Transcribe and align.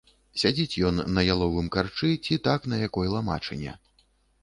Сядзіць 0.43 0.79
ён 0.91 0.97
на 1.17 1.21
яловым 1.35 1.69
карчы 1.77 2.09
ці 2.25 2.41
так 2.51 2.69
на 2.75 2.83
якой 2.89 3.15
ламачыне. 3.17 3.81